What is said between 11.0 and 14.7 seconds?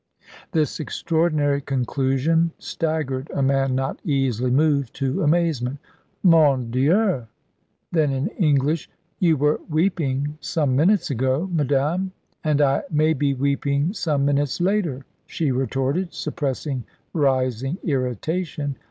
ago, madame." "And I may be weeping some minutes